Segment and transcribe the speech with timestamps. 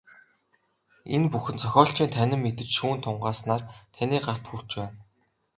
[1.15, 3.63] Энэ бүхэн зохиолчийн танин мэдэж, шүүн тунгааснаар
[3.95, 4.97] таны гарт хүрч байна.